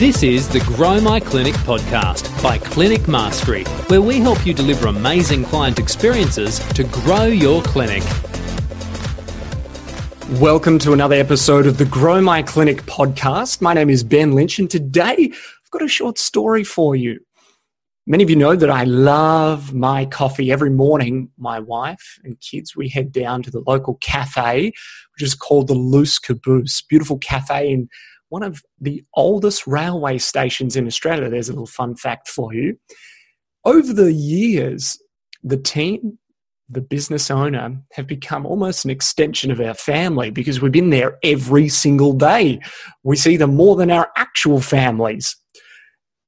This 0.00 0.22
is 0.22 0.48
the 0.48 0.60
Grow 0.60 0.98
My 0.98 1.20
Clinic 1.20 1.52
podcast 1.56 2.42
by 2.42 2.56
Clinic 2.56 3.06
Mastery, 3.06 3.64
where 3.88 4.00
we 4.00 4.18
help 4.18 4.46
you 4.46 4.54
deliver 4.54 4.88
amazing 4.88 5.44
client 5.44 5.78
experiences 5.78 6.58
to 6.70 6.84
grow 6.84 7.24
your 7.24 7.60
clinic. 7.60 8.02
Welcome 10.40 10.78
to 10.78 10.94
another 10.94 11.16
episode 11.16 11.66
of 11.66 11.76
the 11.76 11.84
Grow 11.84 12.22
My 12.22 12.42
Clinic 12.42 12.78
podcast. 12.84 13.60
My 13.60 13.74
name 13.74 13.90
is 13.90 14.02
Ben 14.02 14.32
Lynch, 14.32 14.58
and 14.58 14.70
today 14.70 15.16
I've 15.34 15.70
got 15.70 15.82
a 15.82 15.88
short 15.88 16.16
story 16.16 16.64
for 16.64 16.96
you. 16.96 17.20
Many 18.06 18.24
of 18.24 18.30
you 18.30 18.36
know 18.36 18.56
that 18.56 18.70
I 18.70 18.84
love 18.84 19.74
my 19.74 20.06
coffee 20.06 20.50
every 20.50 20.70
morning. 20.70 21.30
My 21.36 21.60
wife 21.60 22.18
and 22.24 22.40
kids, 22.40 22.74
we 22.74 22.88
head 22.88 23.12
down 23.12 23.42
to 23.42 23.50
the 23.50 23.62
local 23.66 23.96
cafe, 23.96 24.72
which 25.12 25.22
is 25.22 25.34
called 25.34 25.68
the 25.68 25.74
Loose 25.74 26.18
Caboose. 26.18 26.80
Beautiful 26.80 27.18
cafe 27.18 27.70
in 27.70 27.90
one 28.30 28.42
of 28.42 28.62
the 28.80 29.04
oldest 29.14 29.66
railway 29.66 30.16
stations 30.16 30.76
in 30.76 30.86
Australia. 30.86 31.28
There's 31.28 31.48
a 31.48 31.52
little 31.52 31.66
fun 31.66 31.96
fact 31.96 32.28
for 32.28 32.54
you. 32.54 32.78
Over 33.64 33.92
the 33.92 34.12
years, 34.12 34.98
the 35.42 35.58
team, 35.58 36.18
the 36.68 36.80
business 36.80 37.30
owner, 37.30 37.82
have 37.92 38.06
become 38.06 38.46
almost 38.46 38.84
an 38.84 38.90
extension 38.90 39.50
of 39.50 39.60
our 39.60 39.74
family 39.74 40.30
because 40.30 40.62
we've 40.62 40.72
been 40.72 40.90
there 40.90 41.18
every 41.22 41.68
single 41.68 42.12
day. 42.12 42.60
We 43.02 43.16
see 43.16 43.36
them 43.36 43.54
more 43.56 43.76
than 43.76 43.90
our 43.90 44.10
actual 44.16 44.60
families. 44.60 45.36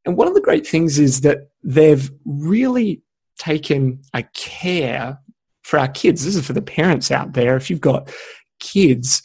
And 0.05 0.16
one 0.16 0.27
of 0.27 0.34
the 0.34 0.41
great 0.41 0.66
things 0.66 0.98
is 0.98 1.20
that 1.20 1.50
they've 1.62 2.10
really 2.27 3.02
taken 3.38 4.02
a 4.12 4.24
care 4.34 5.19
for 5.62 5.78
our 5.78 5.88
kids. 5.88 6.24
This 6.24 6.34
is 6.34 6.44
for 6.44 6.52
the 6.52 6.60
parents 6.60 7.12
out 7.12 7.34
there. 7.34 7.56
If 7.56 7.70
you've 7.70 7.80
got 7.80 8.12
kids, 8.58 9.22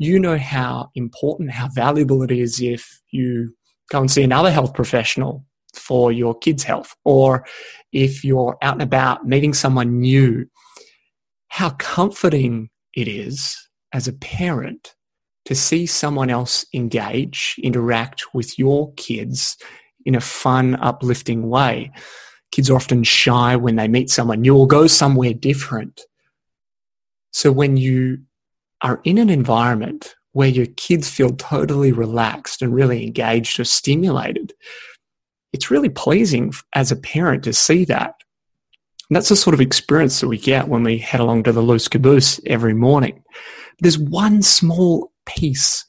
you 0.00 0.18
know 0.18 0.38
how 0.38 0.90
important, 0.94 1.50
how 1.50 1.68
valuable 1.68 2.22
it 2.22 2.30
is 2.30 2.58
if 2.58 3.02
you 3.10 3.54
go 3.90 4.00
and 4.00 4.10
see 4.10 4.22
another 4.22 4.50
health 4.50 4.72
professional 4.72 5.44
for 5.74 6.10
your 6.10 6.36
kids' 6.38 6.62
health, 6.62 6.96
or 7.04 7.44
if 7.92 8.24
you're 8.24 8.56
out 8.62 8.72
and 8.72 8.82
about 8.82 9.26
meeting 9.26 9.52
someone 9.52 10.00
new, 10.00 10.46
how 11.48 11.68
comforting 11.78 12.70
it 12.94 13.08
is 13.08 13.54
as 13.92 14.08
a 14.08 14.14
parent 14.14 14.94
to 15.44 15.54
see 15.54 15.84
someone 15.84 16.30
else 16.30 16.64
engage, 16.72 17.56
interact 17.62 18.24
with 18.32 18.58
your 18.58 18.94
kids 18.94 19.58
in 20.06 20.14
a 20.14 20.20
fun, 20.20 20.76
uplifting 20.76 21.50
way. 21.50 21.92
Kids 22.52 22.70
are 22.70 22.76
often 22.76 23.04
shy 23.04 23.54
when 23.54 23.76
they 23.76 23.86
meet 23.86 24.08
someone 24.08 24.40
new 24.40 24.56
or 24.56 24.66
go 24.66 24.86
somewhere 24.86 25.34
different. 25.34 26.00
So 27.32 27.52
when 27.52 27.76
you 27.76 28.20
are 28.82 29.00
in 29.04 29.18
an 29.18 29.30
environment 29.30 30.14
where 30.32 30.48
your 30.48 30.66
kids 30.76 31.08
feel 31.08 31.30
totally 31.30 31.92
relaxed 31.92 32.62
and 32.62 32.74
really 32.74 33.04
engaged 33.04 33.58
or 33.58 33.64
stimulated, 33.64 34.52
it's 35.52 35.70
really 35.70 35.88
pleasing 35.88 36.52
as 36.74 36.92
a 36.92 36.96
parent 36.96 37.44
to 37.44 37.52
see 37.52 37.84
that. 37.84 38.14
And 39.08 39.16
that's 39.16 39.28
the 39.28 39.36
sort 39.36 39.54
of 39.54 39.60
experience 39.60 40.20
that 40.20 40.28
we 40.28 40.38
get 40.38 40.68
when 40.68 40.84
we 40.84 40.98
head 40.98 41.20
along 41.20 41.42
to 41.44 41.52
the 41.52 41.62
loose 41.62 41.88
caboose 41.88 42.40
every 42.46 42.74
morning. 42.74 43.24
There's 43.80 43.98
one 43.98 44.42
small 44.42 45.12
piece, 45.26 45.84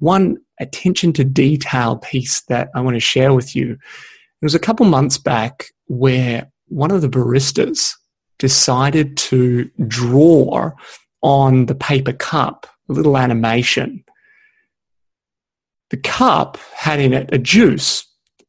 one 0.00 0.36
attention 0.60 1.14
to 1.14 1.24
detail 1.24 1.96
piece 1.96 2.42
that 2.42 2.68
I 2.74 2.80
want 2.82 2.96
to 2.96 3.00
share 3.00 3.32
with 3.32 3.56
you. 3.56 3.72
It 3.72 4.44
was 4.44 4.54
a 4.54 4.60
couple 4.60 4.84
months 4.84 5.16
back 5.16 5.66
where 5.86 6.50
one 6.66 6.90
of 6.90 7.00
the 7.00 7.08
baristas 7.08 7.94
decided 8.38 9.16
to 9.16 9.70
draw 9.86 10.70
on 11.22 11.66
the 11.66 11.74
paper 11.74 12.12
cup, 12.12 12.66
a 12.88 12.92
little 12.92 13.16
animation. 13.16 14.04
The 15.90 15.96
cup 15.96 16.58
had 16.74 17.00
in 17.00 17.12
it 17.12 17.30
a 17.32 17.38
juice. 17.38 18.04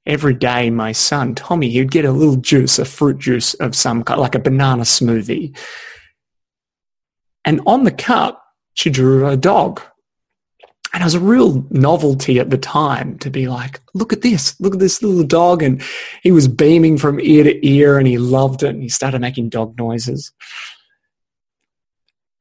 Every 0.05 0.33
day, 0.33 0.69
my 0.69 0.91
son, 0.91 1.35
Tommy, 1.35 1.69
he'd 1.69 1.91
get 1.91 2.05
a 2.05 2.11
little 2.11 2.37
juice, 2.37 2.79
a 2.79 2.85
fruit 2.85 3.19
juice 3.19 3.53
of 3.55 3.75
some 3.75 4.03
kind, 4.03 4.19
like 4.19 4.35
a 4.35 4.39
banana 4.39 4.83
smoothie. 4.83 5.55
And 7.45 7.61
on 7.67 7.83
the 7.83 7.91
cup, 7.91 8.43
she 8.73 8.89
drew 8.89 9.27
a 9.27 9.37
dog. 9.37 9.81
And 10.93 11.01
it 11.01 11.05
was 11.05 11.13
a 11.13 11.19
real 11.19 11.65
novelty 11.69 12.39
at 12.39 12.49
the 12.49 12.57
time 12.57 13.19
to 13.19 13.29
be 13.29 13.47
like, 13.47 13.79
look 13.93 14.11
at 14.11 14.21
this, 14.21 14.59
look 14.59 14.73
at 14.73 14.79
this 14.79 15.03
little 15.03 15.23
dog. 15.23 15.61
And 15.61 15.81
he 16.23 16.31
was 16.31 16.47
beaming 16.47 16.97
from 16.97 17.19
ear 17.19 17.43
to 17.43 17.67
ear 17.67 17.99
and 17.99 18.07
he 18.07 18.17
loved 18.17 18.63
it 18.63 18.69
and 18.69 18.81
he 18.81 18.89
started 18.89 19.21
making 19.21 19.49
dog 19.49 19.77
noises. 19.77 20.31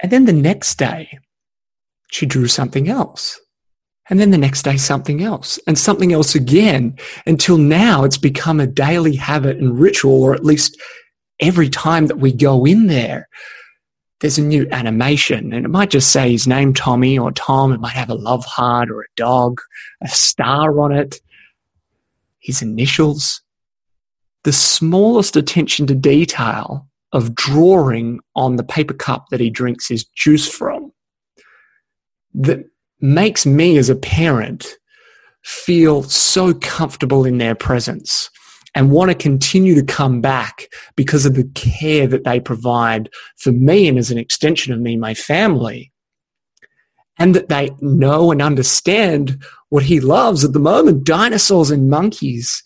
And 0.00 0.12
then 0.12 0.24
the 0.26 0.32
next 0.32 0.78
day, 0.78 1.18
she 2.10 2.26
drew 2.26 2.46
something 2.46 2.88
else. 2.88 3.40
And 4.10 4.18
then 4.18 4.30
the 4.30 4.38
next 4.38 4.62
day, 4.62 4.78
something 4.78 5.22
else, 5.22 5.58
and 5.66 5.78
something 5.78 6.14
else 6.14 6.34
again, 6.34 6.96
until 7.26 7.58
now 7.58 8.04
it's 8.04 8.16
become 8.16 8.58
a 8.58 8.66
daily 8.66 9.16
habit 9.16 9.58
and 9.58 9.78
ritual, 9.78 10.22
or 10.22 10.34
at 10.34 10.44
least 10.44 10.80
every 11.40 11.68
time 11.68 12.06
that 12.06 12.18
we 12.18 12.32
go 12.32 12.64
in 12.64 12.86
there, 12.86 13.28
there's 14.20 14.38
a 14.38 14.42
new 14.42 14.66
animation. 14.72 15.52
And 15.52 15.64
it 15.64 15.68
might 15.68 15.90
just 15.90 16.10
say 16.10 16.32
his 16.32 16.46
name, 16.46 16.74
Tommy 16.74 17.18
or 17.18 17.30
Tom. 17.32 17.72
It 17.72 17.80
might 17.80 17.92
have 17.92 18.10
a 18.10 18.14
love 18.14 18.44
heart 18.44 18.90
or 18.90 19.02
a 19.02 19.14
dog, 19.16 19.60
a 20.02 20.08
star 20.08 20.80
on 20.80 20.92
it, 20.92 21.20
his 22.40 22.62
initials. 22.62 23.42
The 24.44 24.52
smallest 24.52 25.36
attention 25.36 25.86
to 25.88 25.94
detail 25.94 26.88
of 27.12 27.34
drawing 27.34 28.20
on 28.36 28.56
the 28.56 28.64
paper 28.64 28.94
cup 28.94 29.26
that 29.30 29.40
he 29.40 29.50
drinks 29.50 29.88
his 29.88 30.04
juice 30.04 30.48
from 30.48 30.92
that 32.34 32.64
makes 33.00 33.46
me 33.46 33.78
as 33.78 33.88
a 33.88 33.96
parent 33.96 34.76
feel 35.42 36.02
so 36.02 36.52
comfortable 36.54 37.24
in 37.24 37.38
their 37.38 37.54
presence 37.54 38.30
and 38.74 38.90
want 38.90 39.10
to 39.10 39.14
continue 39.14 39.74
to 39.74 39.82
come 39.82 40.20
back 40.20 40.68
because 40.94 41.24
of 41.24 41.34
the 41.34 41.48
care 41.54 42.06
that 42.06 42.24
they 42.24 42.38
provide 42.38 43.08
for 43.36 43.52
me 43.52 43.88
and 43.88 43.98
as 43.98 44.10
an 44.10 44.18
extension 44.18 44.72
of 44.72 44.80
me, 44.80 44.96
my 44.96 45.14
family. 45.14 45.92
And 47.18 47.34
that 47.34 47.48
they 47.48 47.70
know 47.80 48.30
and 48.30 48.40
understand 48.40 49.42
what 49.70 49.82
he 49.82 49.98
loves 49.98 50.44
at 50.44 50.52
the 50.52 50.60
moment 50.60 51.02
dinosaurs 51.02 51.70
and 51.70 51.90
monkeys 51.90 52.62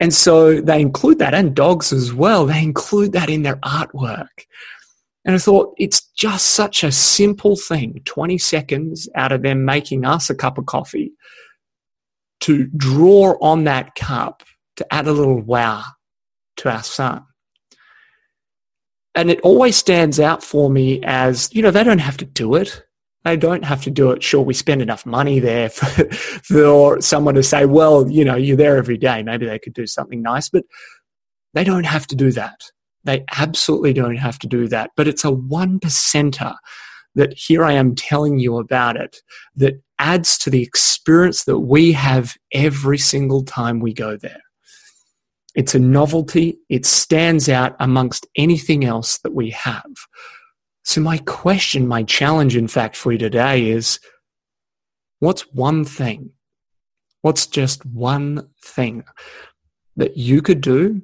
and 0.00 0.14
so 0.14 0.60
they 0.60 0.80
include 0.80 1.18
that 1.18 1.34
and 1.34 1.54
dogs 1.54 1.92
as 1.92 2.12
well. 2.12 2.46
They 2.46 2.62
include 2.62 3.12
that 3.12 3.28
in 3.28 3.42
their 3.42 3.56
artwork. 3.56 4.46
And 5.24 5.34
I 5.34 5.38
thought 5.38 5.74
it's 5.76 6.00
just 6.16 6.46
such 6.46 6.84
a 6.84 6.92
simple 6.92 7.56
thing 7.56 8.00
20 8.04 8.38
seconds 8.38 9.08
out 9.14 9.32
of 9.32 9.42
them 9.42 9.64
making 9.64 10.04
us 10.04 10.30
a 10.30 10.34
cup 10.34 10.56
of 10.56 10.66
coffee 10.66 11.12
to 12.40 12.66
draw 12.76 13.36
on 13.40 13.64
that 13.64 13.94
cup 13.94 14.44
to 14.76 14.94
add 14.94 15.08
a 15.08 15.12
little 15.12 15.40
wow 15.40 15.84
to 16.58 16.70
our 16.70 16.82
son. 16.82 17.24
And 19.14 19.30
it 19.30 19.40
always 19.40 19.76
stands 19.76 20.20
out 20.20 20.44
for 20.44 20.70
me 20.70 21.00
as, 21.02 21.52
you 21.52 21.60
know, 21.60 21.72
they 21.72 21.82
don't 21.82 21.98
have 21.98 22.16
to 22.18 22.24
do 22.24 22.54
it. 22.54 22.84
They 23.24 23.36
don't 23.36 23.64
have 23.64 23.82
to 23.82 23.90
do 23.90 24.10
it. 24.12 24.22
Sure, 24.22 24.42
we 24.42 24.54
spend 24.54 24.80
enough 24.80 25.04
money 25.04 25.38
there 25.40 25.68
for, 25.70 26.04
for 26.12 27.00
someone 27.00 27.34
to 27.34 27.42
say, 27.42 27.66
well, 27.66 28.08
you 28.10 28.24
know, 28.24 28.36
you're 28.36 28.56
there 28.56 28.76
every 28.76 28.96
day. 28.96 29.22
Maybe 29.22 29.46
they 29.46 29.58
could 29.58 29.74
do 29.74 29.86
something 29.86 30.22
nice, 30.22 30.48
but 30.48 30.64
they 31.54 31.64
don't 31.64 31.86
have 31.86 32.06
to 32.08 32.16
do 32.16 32.32
that. 32.32 32.60
They 33.04 33.24
absolutely 33.36 33.92
don't 33.92 34.16
have 34.16 34.38
to 34.40 34.46
do 34.46 34.68
that. 34.68 34.90
But 34.96 35.08
it's 35.08 35.24
a 35.24 35.30
one 35.30 35.80
percenter 35.80 36.56
that 37.14 37.34
here 37.34 37.64
I 37.64 37.72
am 37.72 37.94
telling 37.94 38.38
you 38.38 38.58
about 38.58 38.96
it 38.96 39.18
that 39.56 39.82
adds 39.98 40.38
to 40.38 40.50
the 40.50 40.62
experience 40.62 41.44
that 41.44 41.58
we 41.58 41.92
have 41.92 42.36
every 42.52 42.98
single 42.98 43.42
time 43.42 43.80
we 43.80 43.92
go 43.92 44.16
there. 44.16 44.42
It's 45.54 45.74
a 45.74 45.80
novelty. 45.80 46.58
It 46.68 46.86
stands 46.86 47.48
out 47.48 47.74
amongst 47.80 48.26
anything 48.36 48.84
else 48.84 49.18
that 49.18 49.34
we 49.34 49.50
have. 49.50 49.90
So, 50.88 51.02
my 51.02 51.18
question, 51.18 51.86
my 51.86 52.02
challenge, 52.02 52.56
in 52.56 52.66
fact, 52.66 52.96
for 52.96 53.12
you 53.12 53.18
today 53.18 53.68
is 53.68 54.00
what's 55.18 55.42
one 55.52 55.84
thing? 55.84 56.30
What's 57.20 57.46
just 57.46 57.84
one 57.84 58.48
thing 58.64 59.04
that 59.96 60.16
you 60.16 60.40
could 60.40 60.62
do 60.62 61.02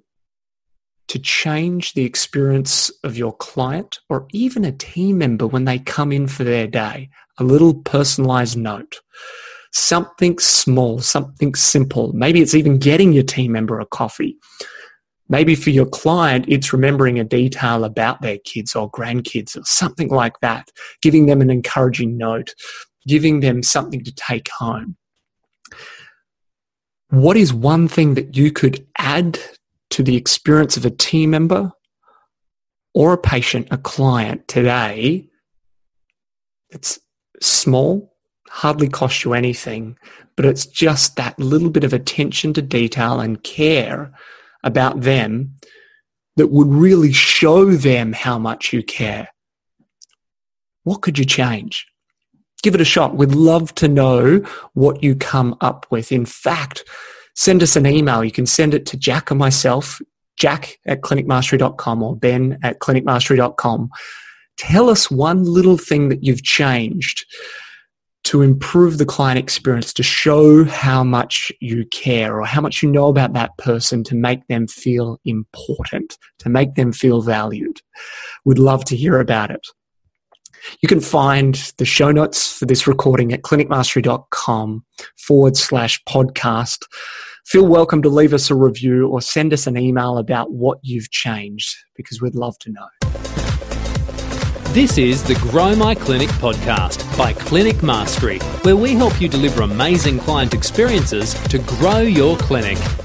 to 1.09 1.19
change 1.19 1.93
the 1.93 2.07
experience 2.07 2.91
of 3.05 3.19
your 3.19 3.37
client 3.37 4.01
or 4.09 4.27
even 4.33 4.65
a 4.65 4.73
team 4.73 5.19
member 5.19 5.47
when 5.47 5.67
they 5.67 5.81
come 5.81 6.13
in 6.13 6.29
for 6.29 6.45
their 6.45 6.67
day? 6.67 7.11
A 7.37 7.45
little 7.45 7.75
personalized 7.75 8.57
note. 8.57 9.03
Something 9.75 10.39
small, 10.39 11.01
something 11.01 11.55
simple. 11.55 12.15
Maybe 12.15 12.41
it's 12.41 12.55
even 12.55 12.79
getting 12.79 13.13
your 13.13 13.23
team 13.23 13.53
member 13.53 13.79
a 13.81 13.85
coffee 13.85 14.39
Maybe 15.29 15.55
for 15.55 15.71
your 15.71 15.87
client, 15.87 16.45
it's 16.49 16.73
remembering 16.73 17.19
a 17.19 17.25
detail 17.25 17.85
about 17.85 18.21
their 18.21 18.39
kids 18.39 18.77
or 18.77 18.91
grandkids 18.91 19.57
or 19.57 19.65
something 19.65 20.09
like 20.09 20.39
that, 20.41 20.69
giving 21.01 21.27
them 21.27 21.41
an 21.41 21.51
encouraging 21.51 22.19
note, 22.19 22.55
giving 23.07 23.41
them 23.41 23.63
something 23.63 24.05
to 24.05 24.15
take 24.15 24.49
home. 24.51 24.97
What 27.09 27.37
is 27.37 27.55
one 27.55 27.89
thing 27.89 28.15
that 28.15 28.37
you 28.37 28.53
could 28.53 28.87
add 28.99 29.39
to 29.91 30.03
the 30.03 30.17
experience 30.17 30.77
of 30.77 30.85
a 30.85 30.91
team 30.91 31.31
member 31.31 31.73
or 32.93 33.13
a 33.13 33.19
patient, 33.19 33.69
a 33.71 33.79
client 33.79 34.47
today 34.49 35.29
that's 36.71 36.99
small, 37.41 38.15
hardly 38.49 38.89
cost 38.89 39.25
you 39.25 39.33
anything, 39.33 39.97
but 40.37 40.45
it's 40.45 40.67
just 40.67 41.17
that 41.17 41.39
little 41.39 41.71
bit 41.71 41.85
of 41.85 41.93
attention 41.93 42.53
to 42.55 42.63
detail 42.63 43.21
and 43.21 43.43
care 43.43 44.13
about 44.65 45.03
them 45.03 45.55
that 46.37 46.49
would 46.49 46.69
really 46.69 47.13
show 47.13 47.71
them 47.71 48.13
how 48.13 48.39
much 48.39 48.73
you 48.73 48.83
care. 48.83 49.29
What 50.83 51.03
could 51.03 51.19
you 51.19 51.25
change? 51.25 51.87
Give 52.63 52.75
it 52.75 52.81
a 52.81 52.85
shot. 52.85 53.17
We'd 53.17 53.35
love 53.35 53.75
to 53.77 53.89
know 53.89 54.39
what 54.73 55.03
you 55.03 55.15
come 55.15 55.57
up 55.61 55.87
with. 55.91 56.11
In 56.11 56.27
fact, 56.27 56.85
send 57.35 57.63
us 57.63 57.77
an 57.77 57.87
email. 57.87 58.25
You 58.25 58.33
can 58.33 58.47
send 58.47 58.75
it 58.75 58.87
to 58.87 58.97
Jack 58.97 59.31
or 59.31 59.37
myself, 59.37 60.01
jack 60.37 60.79
at 60.87 61.03
clinicmastery.com 61.03 62.03
or 62.03 62.17
ben 62.17 62.59
at 62.63 62.81
clinicmastery.com. 62.81 63.91
Tell 64.57 64.89
us 64.89 65.11
one 65.11 65.45
little 65.45 65.79
thing 65.79 66.09
that 66.09 66.25
you've 66.25 66.43
changed 66.43 67.27
to 68.25 68.43
improve 68.43 68.99
the 68.99 69.05
client 69.05 69.39
experience, 69.39 69.93
to 69.93 70.03
show 70.03 70.65
how 70.65 71.05
much 71.05 71.53
you 71.61 71.85
care 71.87 72.41
or 72.41 72.47
how 72.47 72.61
much 72.61 72.83
you 72.83 72.91
know 72.91 73.09
about 73.09 73.35
that 73.35 73.57
person 73.59 74.03
to 74.05 74.15
make 74.15 74.47
them 74.49 74.67
feel 74.67 75.21
important, 75.25 76.19
to 76.39 76.49
make 76.49 76.75
them 76.75 76.93
feel 76.93 77.21
valued. 77.21 77.81
We'd 78.45 78.59
love 78.59 78.85
to 78.87 78.97
hear 78.97 79.21
about 79.21 79.51
it. 79.51 79.67
You 80.81 80.89
can 80.89 81.01
find 81.01 81.55
the 81.77 81.85
show 81.85 82.11
notes 82.11 82.59
for 82.59 82.65
this 82.65 82.87
recording 82.87 83.33
at 83.33 83.43
clinicmastery.com 83.43 84.85
forward 85.19 85.57
slash 85.57 86.03
podcast. 86.09 86.87
Feel 87.45 87.67
welcome 87.67 88.01
to 88.01 88.09
leave 88.09 88.33
us 88.33 88.51
a 88.51 88.55
review 88.55 89.09
or 89.09 89.21
send 89.21 89.53
us 89.53 89.67
an 89.67 89.77
email 89.77 90.17
about 90.17 90.53
what 90.53 90.79
you've 90.83 91.11
changed 91.11 91.77
because 91.95 92.23
we'd 92.23 92.35
love 92.35 92.59
to 92.61 92.73
know. 92.73 93.04
This 94.75 94.99
is 94.99 95.23
the 95.23 95.37
Grow 95.37 95.77
My 95.77 95.95
Clinic 95.95 96.29
podcast 96.31 97.17
by 97.17 97.33
Clinic 97.33 97.81
Mastery, 97.85 98.41
where 98.63 98.75
we 98.75 98.95
help 98.95 99.21
you 99.21 99.29
deliver 99.29 99.63
amazing 99.63 100.19
client 100.19 100.53
experiences 100.53 101.35
to 101.45 101.61
grow 101.61 102.01
your 102.01 102.37
clinic. 102.39 103.04